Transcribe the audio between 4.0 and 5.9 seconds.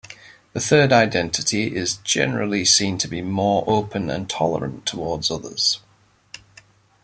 and tolerant towards others.